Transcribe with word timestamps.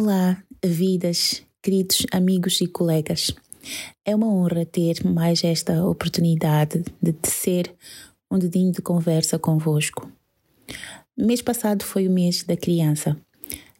Olá, 0.00 0.40
vidas, 0.64 1.42
queridos 1.60 2.06
amigos 2.12 2.60
e 2.60 2.68
colegas. 2.68 3.34
É 4.04 4.14
uma 4.14 4.32
honra 4.32 4.64
ter 4.64 5.04
mais 5.04 5.42
esta 5.42 5.84
oportunidade 5.84 6.84
de 7.02 7.12
tecer 7.12 7.74
um 8.30 8.38
dedinho 8.38 8.70
de 8.70 8.80
conversa 8.80 9.40
convosco. 9.40 10.08
Mês 11.16 11.42
passado 11.42 11.82
foi 11.82 12.06
o 12.06 12.12
mês 12.12 12.44
da 12.44 12.56
criança. 12.56 13.16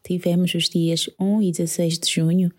Tivemos 0.02 0.52
os 0.54 0.68
dias 0.68 1.08
1 1.20 1.40
e 1.40 1.52
16 1.52 1.98
de 2.00 2.10
junho, 2.12 2.50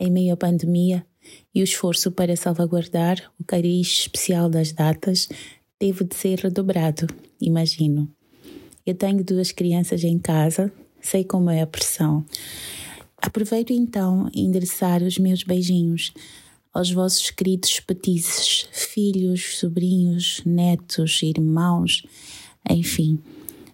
em 0.00 0.10
meio 0.10 0.34
à 0.34 0.36
pandemia, 0.36 1.06
e 1.54 1.60
o 1.60 1.64
esforço 1.64 2.10
para 2.10 2.34
salvaguardar 2.34 3.32
o 3.38 3.44
cariz 3.44 3.86
especial 3.86 4.50
das 4.50 4.72
datas 4.72 5.28
teve 5.78 6.02
de 6.02 6.16
ser 6.16 6.40
redobrado, 6.40 7.06
imagino. 7.40 8.10
Eu 8.84 8.96
tenho 8.96 9.22
duas 9.22 9.52
crianças 9.52 10.02
em 10.02 10.18
casa, 10.18 10.72
sei 11.00 11.22
como 11.22 11.48
é 11.48 11.62
a 11.62 11.66
pressão. 11.66 12.26
Aproveito 13.26 13.72
então 13.72 14.28
e 14.34 14.42
endereçar 14.42 15.02
os 15.02 15.16
meus 15.18 15.42
beijinhos 15.42 16.12
aos 16.74 16.92
vossos 16.92 17.30
queridos 17.30 17.80
petizes, 17.80 18.68
filhos, 18.70 19.58
sobrinhos, 19.58 20.42
netos, 20.44 21.22
irmãos, 21.22 22.02
enfim, 22.68 23.18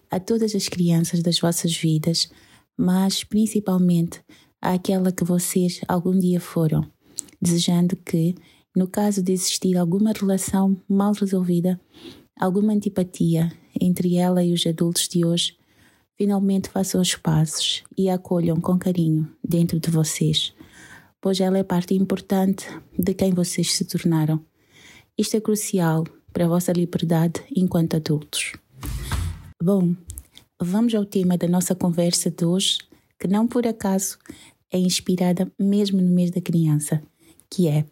a 0.09 0.21
todas 0.21 0.55
as 0.55 0.69
crianças 0.69 1.21
das 1.21 1.37
vossas 1.37 1.75
vidas, 1.75 2.31
mas 2.77 3.25
principalmente 3.25 4.21
àquela 4.61 5.11
que 5.11 5.25
vocês 5.25 5.81
algum 5.85 6.17
dia 6.17 6.39
foram, 6.39 6.89
desejando 7.41 7.97
que, 7.97 8.33
no 8.73 8.87
caso 8.87 9.21
de 9.21 9.33
existir 9.33 9.75
alguma 9.75 10.13
relação 10.13 10.77
mal 10.87 11.11
resolvida, 11.11 11.79
alguma 12.39 12.71
antipatia 12.71 13.51
entre 13.79 14.15
ela 14.15 14.41
e 14.41 14.53
os 14.53 14.65
adultos 14.65 15.09
de 15.09 15.25
hoje, 15.25 15.57
finalmente 16.21 16.69
façam 16.69 17.01
os 17.01 17.15
passos 17.15 17.81
e 17.97 18.07
a 18.07 18.13
acolham 18.13 18.61
com 18.61 18.77
carinho 18.77 19.27
dentro 19.43 19.79
de 19.79 19.89
vocês, 19.89 20.53
pois 21.19 21.39
ela 21.39 21.57
é 21.57 21.63
parte 21.63 21.95
importante 21.95 22.67
de 22.95 23.15
quem 23.15 23.33
vocês 23.33 23.73
se 23.73 23.85
tornaram. 23.85 24.39
Isto 25.17 25.37
é 25.37 25.41
crucial 25.41 26.03
para 26.31 26.45
a 26.45 26.47
vossa 26.47 26.71
liberdade 26.73 27.41
enquanto 27.55 27.95
adultos. 27.95 28.51
Bom, 29.59 29.95
vamos 30.61 30.93
ao 30.93 31.05
tema 31.05 31.39
da 31.39 31.47
nossa 31.47 31.73
conversa 31.73 32.29
de 32.29 32.45
hoje, 32.45 32.77
que 33.19 33.27
não 33.27 33.47
por 33.47 33.65
acaso 33.65 34.19
é 34.71 34.77
inspirada 34.77 35.51
mesmo 35.57 35.99
no 35.99 36.11
mês 36.11 36.29
da 36.29 36.39
criança, 36.39 37.01
que 37.49 37.67
é 37.67 37.83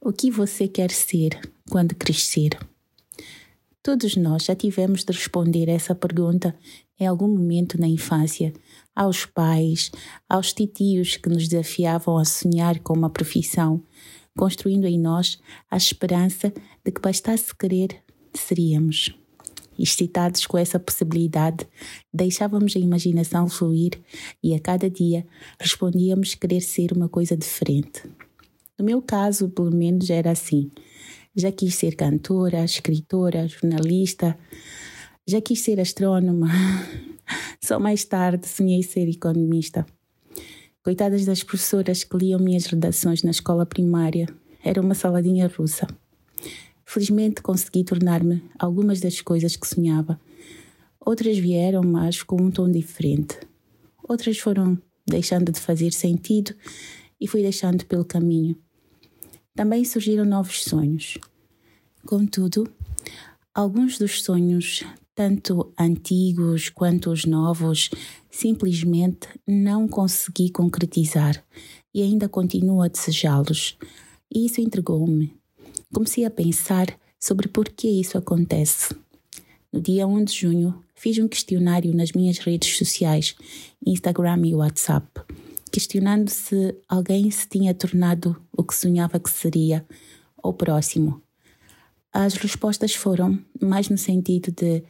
o 0.00 0.12
que 0.12 0.28
você 0.28 0.66
quer 0.66 0.90
ser 0.90 1.38
quando 1.70 1.94
crescer? 1.94 2.58
Todos 3.80 4.16
nós 4.16 4.46
já 4.46 4.56
tivemos 4.56 5.04
de 5.04 5.12
responder 5.12 5.68
essa 5.68 5.94
pergunta 5.94 6.52
em 7.00 7.06
algum 7.06 7.26
momento 7.26 7.80
na 7.80 7.88
infância, 7.88 8.52
aos 8.94 9.24
pais, 9.24 9.90
aos 10.28 10.52
titios 10.52 11.16
que 11.16 11.30
nos 11.30 11.48
desafiavam 11.48 12.18
a 12.18 12.24
sonhar 12.26 12.78
com 12.80 12.92
uma 12.92 13.08
profissão, 13.08 13.82
construindo 14.36 14.86
em 14.86 14.98
nós 14.98 15.40
a 15.70 15.76
esperança 15.78 16.52
de 16.84 16.92
que 16.92 17.00
bastasse 17.00 17.56
querer, 17.56 17.96
seríamos. 18.34 19.14
Excitados 19.78 20.46
com 20.46 20.58
essa 20.58 20.78
possibilidade, 20.78 21.66
deixávamos 22.12 22.76
a 22.76 22.78
imaginação 22.78 23.48
fluir 23.48 23.92
e 24.42 24.54
a 24.54 24.60
cada 24.60 24.90
dia 24.90 25.26
respondíamos 25.58 26.34
querer 26.34 26.60
ser 26.60 26.92
uma 26.92 27.08
coisa 27.08 27.34
diferente. 27.34 28.02
No 28.78 28.84
meu 28.84 29.00
caso, 29.00 29.48
pelo 29.48 29.70
menos, 29.70 30.10
era 30.10 30.30
assim. 30.30 30.70
Já 31.34 31.50
quis 31.50 31.74
ser 31.74 31.96
cantora, 31.96 32.62
escritora, 32.62 33.48
jornalista, 33.48 34.38
já 35.30 35.40
quis 35.40 35.60
ser 35.60 35.80
astrônoma. 35.80 36.48
Só 37.62 37.78
mais 37.78 38.04
tarde 38.04 38.48
sonhei 38.48 38.82
ser 38.82 39.08
economista. 39.08 39.86
Coitadas 40.82 41.24
das 41.24 41.42
professoras 41.42 42.02
que 42.02 42.16
liam 42.16 42.40
minhas 42.40 42.66
redações 42.66 43.22
na 43.22 43.30
escola 43.30 43.64
primária. 43.64 44.26
Era 44.64 44.80
uma 44.80 44.94
saladinha 44.94 45.46
russa. 45.46 45.86
Felizmente 46.84 47.42
consegui 47.42 47.84
tornar-me 47.84 48.42
algumas 48.58 49.00
das 49.00 49.20
coisas 49.20 49.54
que 49.54 49.68
sonhava. 49.68 50.20
Outras 50.98 51.38
vieram, 51.38 51.82
mas 51.82 52.22
com 52.22 52.42
um 52.42 52.50
tom 52.50 52.70
diferente. 52.70 53.38
Outras 54.02 54.38
foram 54.38 54.76
deixando 55.06 55.52
de 55.52 55.60
fazer 55.60 55.92
sentido 55.92 56.52
e 57.20 57.28
fui 57.28 57.42
deixando 57.42 57.86
pelo 57.86 58.04
caminho. 58.04 58.56
Também 59.54 59.84
surgiram 59.84 60.24
novos 60.24 60.64
sonhos. 60.64 61.18
Contudo, 62.04 62.68
alguns 63.54 63.98
dos 63.98 64.22
sonhos 64.22 64.84
tanto 65.14 65.72
antigos 65.78 66.68
quanto 66.68 67.10
os 67.10 67.24
novos, 67.24 67.90
simplesmente 68.30 69.28
não 69.46 69.86
consegui 69.86 70.50
concretizar 70.50 71.44
e 71.94 72.02
ainda 72.02 72.28
continuo 72.28 72.82
a 72.82 72.88
desejá-los. 72.88 73.76
E 74.32 74.46
isso 74.46 74.60
entregou-me. 74.60 75.34
Comecei 75.92 76.24
a 76.24 76.30
pensar 76.30 76.86
sobre 77.18 77.48
por 77.48 77.68
que 77.68 77.88
isso 77.88 78.16
acontece. 78.16 78.94
No 79.72 79.80
dia 79.80 80.06
1 80.06 80.24
de 80.24 80.32
junho, 80.34 80.82
fiz 80.94 81.18
um 81.18 81.28
questionário 81.28 81.94
nas 81.94 82.12
minhas 82.12 82.38
redes 82.38 82.76
sociais, 82.76 83.34
Instagram 83.84 84.46
e 84.46 84.54
WhatsApp, 84.54 85.06
questionando 85.70 86.28
se 86.28 86.74
alguém 86.88 87.30
se 87.30 87.48
tinha 87.48 87.74
tornado 87.74 88.40
o 88.52 88.64
que 88.64 88.74
sonhava 88.74 89.20
que 89.20 89.30
seria, 89.30 89.86
ou 90.42 90.52
próximo. 90.52 91.22
As 92.12 92.34
respostas 92.34 92.94
foram 92.94 93.38
mais 93.60 93.88
no 93.88 93.96
sentido 93.96 94.50
de 94.50 94.82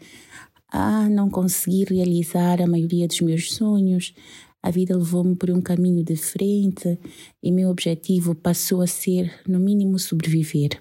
ah, 0.72 1.08
não 1.08 1.28
consegui 1.28 1.84
realizar 1.84 2.62
a 2.62 2.66
maioria 2.66 3.06
dos 3.06 3.20
meus 3.20 3.52
sonhos, 3.52 4.14
a 4.62 4.70
vida 4.70 4.94
levou-me 4.94 5.34
por 5.34 5.50
um 5.50 5.60
caminho 5.60 6.04
diferente 6.04 6.98
e 7.42 7.50
meu 7.50 7.70
objetivo 7.70 8.34
passou 8.34 8.82
a 8.82 8.86
ser, 8.86 9.40
no 9.48 9.58
mínimo, 9.58 9.98
sobreviver. 9.98 10.80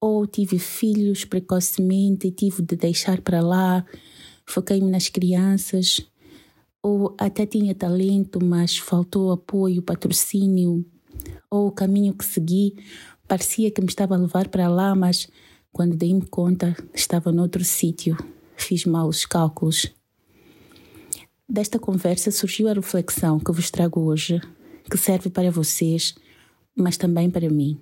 Ou 0.00 0.26
tive 0.28 0.60
filhos 0.60 1.24
precocemente 1.24 2.28
e 2.28 2.30
tive 2.30 2.62
de 2.62 2.76
deixar 2.76 3.20
para 3.20 3.40
lá, 3.40 3.84
foquei-me 4.46 4.88
nas 4.88 5.08
crianças. 5.08 6.00
Ou 6.80 7.16
até 7.18 7.44
tinha 7.44 7.74
talento, 7.74 8.38
mas 8.42 8.78
faltou 8.78 9.32
apoio, 9.32 9.82
patrocínio. 9.82 10.86
Ou 11.50 11.66
o 11.66 11.72
caminho 11.72 12.14
que 12.14 12.24
segui 12.24 12.76
Parecia 13.28 13.70
que 13.70 13.82
me 13.82 13.88
estava 13.88 14.14
a 14.14 14.18
levar 14.18 14.48
para 14.48 14.68
lá, 14.68 14.94
mas 14.94 15.28
quando 15.70 15.94
dei-me 15.94 16.26
conta, 16.26 16.74
estava 16.94 17.30
noutro 17.30 17.62
sítio. 17.62 18.16
Fiz 18.56 18.86
maus 18.86 19.26
cálculos. 19.26 19.86
Desta 21.46 21.78
conversa 21.78 22.30
surgiu 22.30 22.68
a 22.68 22.72
reflexão 22.72 23.38
que 23.38 23.52
vos 23.52 23.70
trago 23.70 24.00
hoje, 24.00 24.40
que 24.90 24.96
serve 24.96 25.28
para 25.28 25.50
vocês, 25.50 26.14
mas 26.74 26.96
também 26.96 27.30
para 27.30 27.50
mim. 27.50 27.78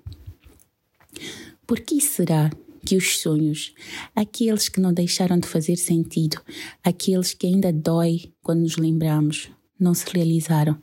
Por 1.65 1.79
que 1.79 2.01
será 2.01 2.51
que 2.85 2.97
os 2.97 3.19
sonhos, 3.19 3.73
aqueles 4.15 4.69
que 4.69 4.81
não 4.81 4.93
deixaram 4.93 5.39
de 5.39 5.47
fazer 5.47 5.77
sentido, 5.77 6.41
aqueles 6.83 7.33
que 7.33 7.47
ainda 7.47 7.73
dói 7.73 8.33
quando 8.43 8.63
nos 8.63 8.77
lembramos, 8.77 9.49
não 9.79 9.95
se 9.95 10.07
realizaram? 10.13 10.81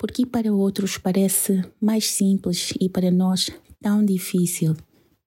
Porque 0.00 0.24
para 0.24 0.50
outros 0.50 0.96
parece 0.96 1.62
mais 1.78 2.08
simples 2.08 2.72
e 2.80 2.88
para 2.88 3.10
nós 3.10 3.50
tão 3.82 4.02
difícil, 4.02 4.74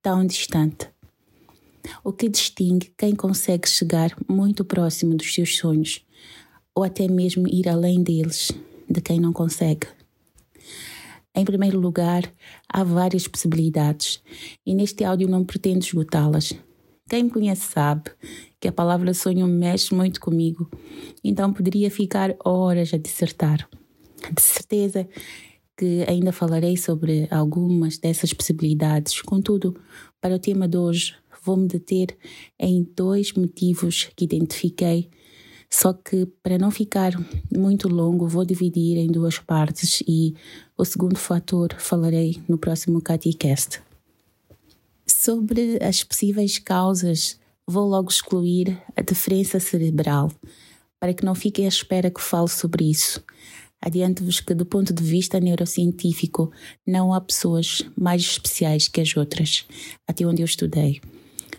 tão 0.02 0.26
distante. 0.26 0.88
O 2.02 2.12
que 2.12 2.28
distingue 2.28 2.92
quem 2.98 3.14
consegue 3.14 3.68
chegar 3.68 4.10
muito 4.28 4.64
próximo 4.64 5.14
dos 5.14 5.32
seus 5.32 5.56
sonhos, 5.56 6.04
ou 6.74 6.82
até 6.82 7.06
mesmo 7.06 7.46
ir 7.46 7.68
além 7.68 8.02
deles, 8.02 8.50
de 8.90 9.00
quem 9.00 9.20
não 9.20 9.32
consegue. 9.32 9.86
Em 11.32 11.44
primeiro 11.44 11.78
lugar, 11.78 12.24
há 12.68 12.82
várias 12.82 13.28
possibilidades 13.28 14.20
e 14.66 14.74
neste 14.74 15.04
áudio 15.04 15.28
não 15.28 15.44
pretendo 15.44 15.84
esgotá-las. 15.84 16.52
Quem 17.08 17.22
me 17.22 17.30
conhece 17.30 17.70
sabe 17.70 18.10
que 18.58 18.66
a 18.66 18.72
palavra 18.72 19.14
sonho 19.14 19.46
mexe 19.46 19.94
muito 19.94 20.20
comigo, 20.20 20.68
então 21.22 21.52
poderia 21.52 21.92
ficar 21.92 22.34
horas 22.44 22.92
a 22.92 22.98
dissertar. 22.98 23.68
De 24.32 24.42
certeza 24.42 25.08
que 25.76 26.04
ainda 26.08 26.32
falarei 26.32 26.76
sobre 26.76 27.26
algumas 27.30 27.98
dessas 27.98 28.32
possibilidades. 28.32 29.20
Contudo, 29.22 29.76
para 30.20 30.36
o 30.36 30.38
tema 30.38 30.68
de 30.68 30.76
hoje, 30.76 31.14
vou-me 31.42 31.66
deter 31.66 32.16
em 32.58 32.82
dois 32.96 33.32
motivos 33.32 34.08
que 34.16 34.24
identifiquei. 34.24 35.10
Só 35.68 35.92
que, 35.92 36.26
para 36.42 36.56
não 36.56 36.70
ficar 36.70 37.12
muito 37.52 37.88
longo, 37.88 38.28
vou 38.28 38.44
dividir 38.44 38.96
em 38.96 39.08
duas 39.08 39.38
partes 39.38 40.02
e 40.06 40.34
o 40.78 40.84
segundo 40.84 41.18
fator 41.18 41.74
falarei 41.78 42.40
no 42.48 42.56
próximo 42.56 43.02
CatiCast. 43.02 43.82
Sobre 45.06 45.82
as 45.82 46.04
possíveis 46.04 46.58
causas, 46.58 47.40
vou 47.66 47.88
logo 47.88 48.08
excluir 48.08 48.80
a 48.94 49.02
diferença 49.02 49.58
cerebral, 49.58 50.30
para 51.00 51.12
que 51.12 51.24
não 51.24 51.34
fiquem 51.34 51.64
à 51.64 51.68
espera 51.68 52.10
que 52.10 52.22
fale 52.22 52.48
sobre 52.48 52.88
isso. 52.88 53.22
Adianto-vos 53.86 54.40
que, 54.40 54.54
do 54.54 54.64
ponto 54.64 54.94
de 54.94 55.04
vista 55.04 55.38
neurocientífico, 55.38 56.50
não 56.86 57.12
há 57.12 57.20
pessoas 57.20 57.82
mais 57.94 58.22
especiais 58.22 58.88
que 58.88 58.98
as 58.98 59.14
outras, 59.14 59.66
até 60.08 60.24
onde 60.24 60.40
eu 60.40 60.46
estudei. 60.46 61.02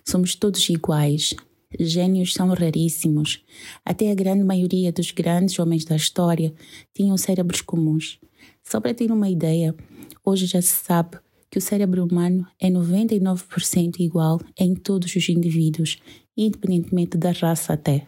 Somos 0.03 0.33
todos 0.33 0.67
iguais. 0.67 1.35
gênios 1.79 2.33
são 2.33 2.47
raríssimos. 2.47 3.43
Até 3.85 4.11
a 4.11 4.15
grande 4.15 4.43
maioria 4.43 4.91
dos 4.91 5.11
grandes 5.11 5.59
homens 5.59 5.85
da 5.85 5.95
história 5.95 6.51
tinham 6.95 7.15
cérebros 7.15 7.61
comuns. 7.61 8.19
Só 8.63 8.81
para 8.81 8.95
ter 8.95 9.11
uma 9.11 9.29
ideia, 9.29 9.75
hoje 10.25 10.47
já 10.47 10.63
se 10.63 10.83
sabe 10.83 11.19
que 11.51 11.59
o 11.59 11.61
cérebro 11.61 12.03
humano 12.03 12.47
é 12.59 12.71
99% 12.71 13.99
igual 13.99 14.41
em 14.59 14.73
todos 14.73 15.15
os 15.15 15.29
indivíduos, 15.29 15.99
independentemente 16.35 17.19
da 17.19 17.31
raça 17.31 17.73
até. 17.73 18.07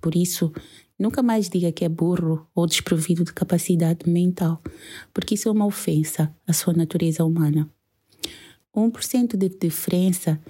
Por 0.00 0.16
isso, 0.16 0.50
nunca 0.98 1.22
mais 1.22 1.48
diga 1.48 1.72
que 1.72 1.84
é 1.84 1.88
burro 1.88 2.46
ou 2.54 2.66
desprovido 2.66 3.24
de 3.24 3.32
capacidade 3.32 4.08
mental, 4.08 4.60
porque 5.14 5.34
isso 5.34 5.48
é 5.48 5.52
uma 5.52 5.66
ofensa 5.66 6.34
à 6.46 6.52
sua 6.52 6.72
natureza 6.72 7.24
humana. 7.24 7.70
1% 8.74 9.36
de 9.36 9.48
diferença 9.48 10.40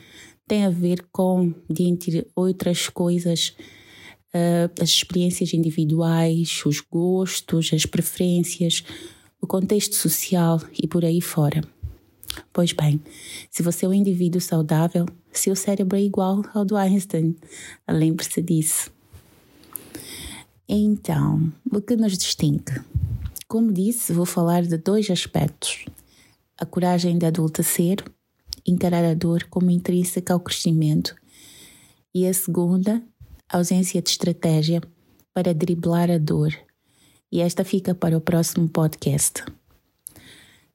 tem 0.46 0.64
a 0.64 0.70
ver 0.70 1.06
com, 1.12 1.52
dentre 1.68 2.26
outras 2.34 2.88
coisas, 2.88 3.54
uh, 4.34 4.82
as 4.82 4.88
experiências 4.88 5.52
individuais, 5.52 6.62
os 6.64 6.80
gostos, 6.80 7.70
as 7.72 7.84
preferências, 7.84 8.82
o 9.40 9.46
contexto 9.46 9.94
social 9.94 10.60
e 10.82 10.86
por 10.86 11.04
aí 11.04 11.20
fora. 11.20 11.62
Pois 12.52 12.72
bem, 12.72 13.00
se 13.50 13.62
você 13.62 13.84
é 13.84 13.88
um 13.88 13.94
indivíduo 13.94 14.40
saudável, 14.40 15.06
seu 15.32 15.54
cérebro 15.54 15.96
é 15.96 16.02
igual 16.02 16.42
ao 16.54 16.64
do 16.64 16.76
Einstein. 16.76 17.36
Lembre-se 17.88 18.42
disso. 18.42 18.97
Então, 20.70 21.50
o 21.72 21.80
que 21.80 21.96
nos 21.96 22.18
distingue? 22.18 22.78
Como 23.48 23.72
disse, 23.72 24.12
vou 24.12 24.26
falar 24.26 24.60
de 24.64 24.76
dois 24.76 25.10
aspectos: 25.10 25.86
a 26.58 26.66
coragem 26.66 27.16
de 27.16 27.24
adultecer, 27.24 28.04
encarar 28.66 29.02
a 29.02 29.14
dor 29.14 29.44
como 29.44 29.70
intrínseca 29.70 30.34
ao 30.34 30.40
crescimento, 30.40 31.16
e 32.14 32.26
a 32.26 32.34
segunda, 32.34 33.02
a 33.48 33.56
ausência 33.56 34.02
de 34.02 34.10
estratégia 34.10 34.82
para 35.32 35.54
driblar 35.54 36.10
a 36.10 36.18
dor. 36.18 36.52
E 37.32 37.40
esta 37.40 37.64
fica 37.64 37.94
para 37.94 38.18
o 38.18 38.20
próximo 38.20 38.68
podcast. 38.68 39.44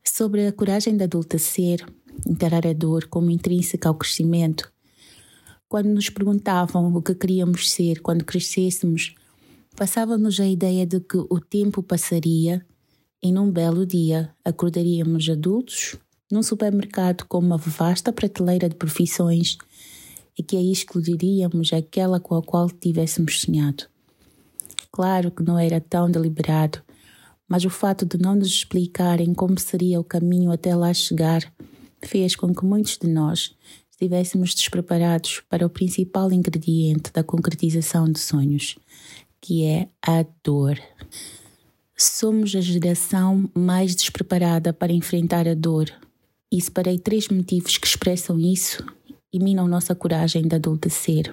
Sobre 0.04 0.48
a 0.48 0.52
coragem 0.52 0.98
de 0.98 1.04
adultecer, 1.04 1.86
encarar 2.28 2.66
a 2.66 2.74
dor 2.74 3.06
como 3.06 3.30
intrínseca 3.30 3.90
ao 3.90 3.96
crescimento, 3.96 4.74
quando 5.70 5.90
nos 5.90 6.10
perguntavam 6.10 6.96
o 6.96 7.02
que 7.02 7.14
queríamos 7.14 7.70
ser 7.70 8.02
quando 8.02 8.26
crescêssemos, 8.26 9.14
Passava-nos 9.76 10.40
a 10.40 10.48
ideia 10.48 10.86
de 10.86 11.00
que 11.00 11.18
o 11.18 11.40
tempo 11.40 11.82
passaria 11.82 12.64
e 13.22 13.32
num 13.32 13.52
belo 13.52 13.86
dia 13.86 14.34
acordaríamos 14.46 15.28
adultos 15.28 15.96
num 16.32 16.44
supermercado 16.44 17.26
com 17.26 17.40
uma 17.40 17.58
vasta 17.58 18.14
prateleira 18.14 18.70
de 18.70 18.76
profissões 18.76 19.58
e 20.38 20.44
que 20.44 20.56
aí 20.56 20.72
excluiríamos 20.72 21.74
aquela 21.74 22.20
com 22.20 22.36
a 22.36 22.44
qual 22.44 22.70
tivéssemos 22.70 23.42
sonhado. 23.42 23.86
Claro 24.92 25.32
que 25.32 25.44
não 25.44 25.58
era 25.58 25.82
tão 25.82 26.10
deliberado, 26.10 26.80
mas 27.48 27.66
o 27.66 27.70
fato 27.70 28.06
de 28.06 28.18
não 28.18 28.36
nos 28.36 28.48
explicarem 28.48 29.34
como 29.34 29.60
seria 29.60 30.00
o 30.00 30.04
caminho 30.04 30.52
até 30.52 30.76
lá 30.76 30.94
chegar 30.94 31.52
fez 32.00 32.36
com 32.36 32.54
que 32.54 32.64
muitos 32.64 32.98
de 32.98 33.08
nós 33.08 33.56
estivéssemos 33.90 34.54
despreparados 34.54 35.42
para 35.50 35.66
o 35.66 35.70
principal 35.70 36.32
ingrediente 36.32 37.12
da 37.12 37.24
concretização 37.24 38.12
de 38.12 38.20
sonhos, 38.20 38.76
que 39.44 39.66
é 39.66 39.90
a 40.02 40.26
dor. 40.42 40.80
Somos 41.98 42.56
a 42.56 42.62
geração 42.62 43.52
mais 43.54 43.94
despreparada 43.94 44.72
para 44.72 44.94
enfrentar 44.94 45.50
a 45.50 45.54
dor. 45.54 45.92
E 46.50 46.62
separei 46.62 46.98
três 46.98 47.28
motivos 47.28 47.78
que 47.78 47.86
expressam 47.86 48.40
isso 48.40 48.86
e 49.34 49.40
minam 49.40 49.68
nossa 49.68 49.94
coragem 49.94 50.44
de 50.44 50.56
adultecer. 50.56 51.30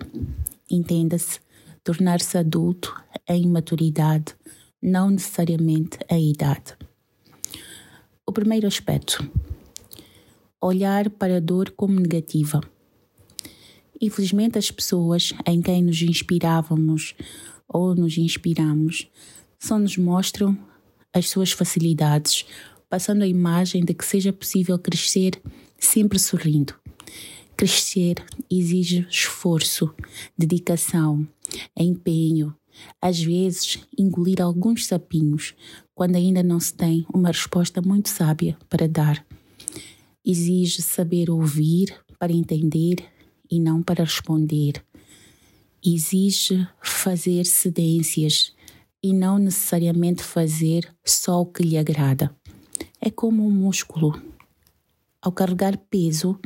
Entenda-se, 0.68 1.38
tornar-se 1.84 2.36
adulto 2.36 2.92
é 3.28 3.36
imaturidade, 3.36 4.34
não 4.82 5.10
necessariamente 5.10 5.96
a 6.10 6.18
idade. 6.18 6.76
O 8.26 8.32
primeiro 8.32 8.66
aspecto: 8.66 9.24
olhar 10.60 11.08
para 11.10 11.36
a 11.36 11.40
dor 11.40 11.70
como 11.76 12.00
negativa. 12.00 12.60
Infelizmente, 14.00 14.58
as 14.58 14.70
pessoas 14.70 15.32
em 15.46 15.62
quem 15.62 15.82
nos 15.84 16.02
inspirávamos 16.02 17.14
ou 17.72 17.94
nos 17.94 18.18
inspiramos, 18.18 19.08
só 19.58 19.78
nos 19.78 19.96
mostram 19.96 20.58
as 21.12 21.28
suas 21.28 21.52
facilidades, 21.52 22.44
passando 22.88 23.22
a 23.22 23.28
imagem 23.28 23.84
de 23.84 23.94
que 23.94 24.04
seja 24.04 24.32
possível 24.32 24.78
crescer 24.78 25.40
sempre 25.78 26.18
sorrindo. 26.18 26.74
Crescer 27.56 28.24
exige 28.50 29.06
esforço, 29.08 29.94
dedicação, 30.36 31.26
empenho, 31.76 32.54
às 33.00 33.20
vezes 33.20 33.78
engolir 33.98 34.40
alguns 34.40 34.86
sapinhos 34.86 35.54
quando 35.94 36.16
ainda 36.16 36.42
não 36.42 36.58
se 36.58 36.72
tem 36.72 37.06
uma 37.12 37.28
resposta 37.28 37.82
muito 37.82 38.08
sábia 38.08 38.56
para 38.68 38.88
dar. 38.88 39.24
Exige 40.24 40.80
saber 40.82 41.30
ouvir 41.30 41.94
para 42.18 42.32
entender 42.32 42.96
e 43.50 43.60
não 43.60 43.82
para 43.82 44.04
responder 44.04 44.82
exige 45.84 46.66
fazer 46.82 47.44
cedências 47.46 48.54
e 49.02 49.12
não 49.12 49.38
necessariamente 49.38 50.22
fazer 50.22 50.94
só 51.04 51.40
o 51.40 51.46
que 51.46 51.62
lhe 51.62 51.78
agrada. 51.78 52.34
É 53.00 53.10
como 53.10 53.46
um 53.46 53.50
músculo. 53.50 54.20
Ao 55.22 55.32
carregar 55.32 55.76
peso, 55.90 56.38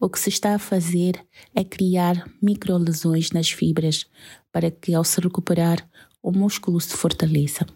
o 0.00 0.08
que 0.08 0.18
se 0.18 0.28
está 0.28 0.54
a 0.54 0.58
fazer 0.58 1.24
é 1.54 1.64
criar 1.64 2.28
microlesões 2.40 3.30
nas 3.30 3.50
fibras 3.50 4.06
para 4.52 4.70
que, 4.70 4.94
ao 4.94 5.04
se 5.04 5.20
recuperar, 5.20 5.88
o 6.22 6.30
músculo 6.30 6.80
se 6.80 6.96
fortaleça. 6.96 7.66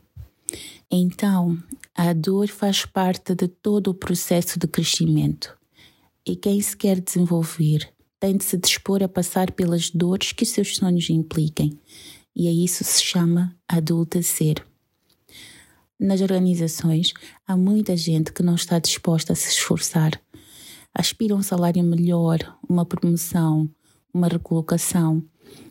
Então, 0.90 1.58
a 1.94 2.12
dor 2.12 2.49
faz 2.49 2.85
parte 2.85 3.35
de 3.35 3.49
todo 3.49 3.88
o 3.88 3.94
processo 3.94 4.58
de 4.58 4.67
crescimento. 4.67 5.56
E 6.26 6.37
quem 6.37 6.61
se 6.61 6.76
quer 6.76 7.00
desenvolver 7.00 7.93
tem 8.23 8.37
de 8.37 8.45
se 8.45 8.57
dispor 8.57 9.03
a 9.03 9.09
passar 9.09 9.51
pelas 9.51 9.91
dores 9.91 10.31
que 10.31 10.47
seus 10.47 10.77
sonhos 10.77 11.11
impliquem, 11.11 11.77
e 12.37 12.47
a 12.47 12.53
isso 12.53 12.85
se 12.85 13.03
chama 13.03 13.53
adultecer. 13.67 14.65
Nas 15.99 16.21
organizações, 16.21 17.13
há 17.45 17.57
muita 17.57 17.97
gente 17.97 18.33
que 18.33 18.45
não 18.45 18.55
está 18.55 18.79
disposta 18.79 19.33
a 19.33 19.37
se 19.37 19.49
esforçar. 19.49 20.23
Aspira 20.95 21.35
um 21.35 21.43
salário 21.43 21.83
melhor, 21.83 22.39
uma 22.69 22.87
promoção, 22.87 23.69
uma 24.14 24.29
recolocação, 24.29 25.21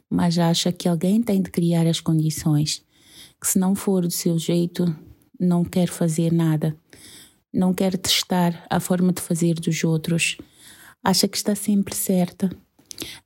mas 0.09 0.37
acha 0.37 0.73
que 0.73 0.89
alguém 0.89 1.23
tem 1.23 1.41
de 1.41 1.49
criar 1.49 1.87
as 1.87 2.01
condições, 2.01 2.83
que 3.39 3.47
se 3.47 3.57
não 3.57 3.73
for 3.75 4.01
do 4.01 4.11
seu 4.11 4.37
jeito, 4.37 4.93
não 5.39 5.63
quer 5.63 5.87
fazer 5.87 6.33
nada, 6.33 6.75
não 7.53 7.73
quer 7.73 7.97
testar 7.97 8.65
a 8.69 8.81
forma 8.81 9.13
de 9.13 9.21
fazer 9.21 9.53
dos 9.53 9.85
outros 9.85 10.37
acha 11.03 11.27
que 11.27 11.37
está 11.37 11.55
sempre 11.55 11.95
certa. 11.95 12.49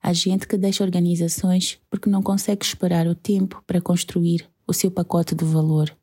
Há 0.01 0.13
gente 0.13 0.47
que 0.47 0.57
deixa 0.57 0.83
organizações 0.83 1.79
porque 1.89 2.09
não 2.09 2.23
consegue 2.23 2.65
esperar 2.65 3.07
o 3.07 3.15
tempo 3.15 3.61
para 3.67 3.81
construir 3.81 4.47
o 4.65 4.73
seu 4.73 4.89
pacote 4.89 5.35
de 5.35 5.43
valor. 5.43 5.95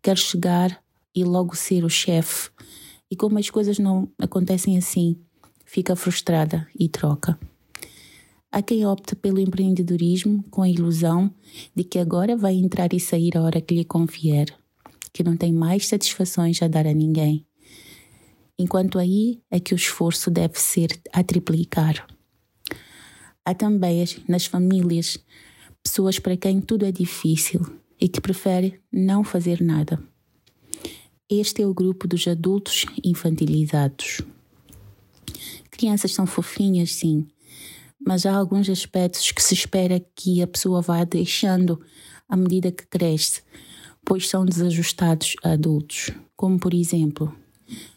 Quer 0.00 0.16
chegar 0.16 0.82
e 1.14 1.24
logo 1.24 1.56
ser 1.56 1.84
o 1.84 1.90
chefe. 1.90 2.50
E 3.10 3.16
como 3.16 3.38
as 3.38 3.50
coisas 3.50 3.78
não 3.78 4.08
acontecem 4.18 4.78
assim, 4.78 5.18
fica 5.64 5.96
frustrada 5.96 6.66
e 6.78 6.88
troca. 6.88 7.38
Há 8.50 8.62
quem 8.62 8.86
opte 8.86 9.16
pelo 9.16 9.40
empreendedorismo 9.40 10.44
com 10.50 10.62
a 10.62 10.68
ilusão 10.68 11.32
de 11.74 11.84
que 11.84 11.98
agora 11.98 12.36
vai 12.36 12.54
entrar 12.54 12.92
e 12.92 13.00
sair 13.00 13.36
a 13.36 13.42
hora 13.42 13.60
que 13.60 13.74
lhe 13.74 13.84
convier, 13.84 14.54
que 15.12 15.24
não 15.24 15.36
tem 15.36 15.52
mais 15.52 15.88
satisfações 15.88 16.62
a 16.62 16.68
dar 16.68 16.86
a 16.86 16.92
ninguém 16.92 17.46
enquanto 18.62 18.98
aí 18.98 19.42
é 19.50 19.58
que 19.58 19.74
o 19.74 19.76
esforço 19.76 20.30
deve 20.30 20.58
ser 20.58 21.00
a 21.12 21.22
triplicar. 21.22 22.06
Há 23.44 23.54
também 23.54 24.06
nas 24.28 24.46
famílias 24.46 25.18
pessoas 25.82 26.18
para 26.18 26.36
quem 26.36 26.60
tudo 26.60 26.86
é 26.86 26.92
difícil 26.92 27.60
e 28.00 28.08
que 28.08 28.20
preferem 28.20 28.78
não 28.92 29.24
fazer 29.24 29.60
nada. 29.60 30.00
Este 31.28 31.62
é 31.62 31.66
o 31.66 31.74
grupo 31.74 32.06
dos 32.06 32.28
adultos 32.28 32.86
infantilizados. 33.02 34.20
Crianças 35.70 36.12
são 36.12 36.26
fofinhas, 36.26 36.92
sim, 36.92 37.26
mas 37.98 38.26
há 38.26 38.34
alguns 38.34 38.68
aspectos 38.68 39.32
que 39.32 39.42
se 39.42 39.54
espera 39.54 40.04
que 40.14 40.42
a 40.42 40.46
pessoa 40.46 40.80
vá 40.80 41.02
deixando 41.04 41.80
à 42.28 42.36
medida 42.36 42.70
que 42.70 42.86
cresce, 42.86 43.42
pois 44.04 44.28
são 44.28 44.44
desajustados 44.44 45.34
a 45.42 45.52
adultos, 45.52 46.10
como 46.36 46.58
por 46.58 46.74
exemplo, 46.74 47.34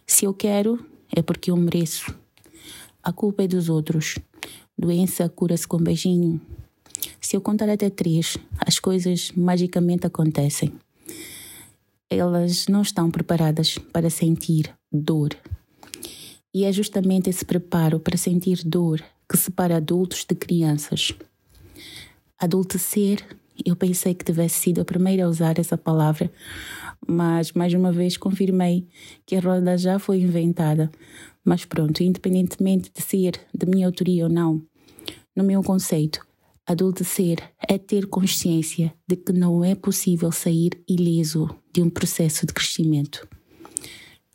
se 0.05 0.25
eu 0.25 0.33
quero, 0.33 0.85
é 1.15 1.21
porque 1.21 1.51
eu 1.51 1.57
mereço. 1.57 2.15
A 3.03 3.11
culpa 3.11 3.43
é 3.43 3.47
dos 3.47 3.69
outros. 3.69 4.17
Doença 4.77 5.27
cura-se 5.29 5.67
com 5.67 5.77
beijinho. 5.77 6.41
Se 7.21 7.35
eu 7.35 7.41
contar 7.41 7.69
até 7.69 7.89
três, 7.89 8.37
as 8.57 8.79
coisas 8.79 9.31
magicamente 9.31 10.05
acontecem. 10.05 10.73
Elas 12.09 12.67
não 12.67 12.81
estão 12.81 13.09
preparadas 13.09 13.77
para 13.77 14.09
sentir 14.09 14.73
dor. 14.91 15.35
E 16.53 16.63
é 16.63 16.71
justamente 16.71 17.29
esse 17.29 17.43
preparo 17.43 17.99
para 17.99 18.17
sentir 18.17 18.63
dor 18.63 19.03
que 19.29 19.37
separa 19.37 19.77
adultos 19.77 20.23
de 20.23 20.35
crianças. 20.35 21.13
Adultecer, 22.37 23.25
eu 23.63 23.75
pensei 23.75 24.13
que 24.13 24.25
tivesse 24.25 24.59
sido 24.59 24.81
a 24.81 24.85
primeira 24.85 25.25
a 25.25 25.29
usar 25.29 25.59
essa 25.59 25.77
palavra, 25.77 26.31
mas 27.07 27.51
mais 27.51 27.73
uma 27.73 27.91
vez 27.91 28.17
confirmei 28.17 28.87
que 29.25 29.35
a 29.35 29.39
roda 29.39 29.77
já 29.77 29.99
foi 29.99 30.21
inventada. 30.21 30.91
Mas 31.43 31.63
pronto, 31.63 32.01
independentemente 32.01 32.91
de 32.93 33.01
ser 33.01 33.39
de 33.53 33.65
minha 33.67 33.85
autoria 33.85 34.23
ou 34.23 34.29
não, 34.29 34.61
no 35.35 35.43
meu 35.43 35.61
conceito, 35.61 36.25
adultecer 36.65 37.37
é 37.67 37.77
ter 37.77 38.07
consciência 38.07 38.93
de 39.07 39.15
que 39.15 39.31
não 39.31 39.63
é 39.63 39.75
possível 39.75 40.31
sair 40.31 40.71
ileso 40.87 41.49
de 41.71 41.81
um 41.81 41.89
processo 41.89 42.45
de 42.45 42.53
crescimento. 42.53 43.27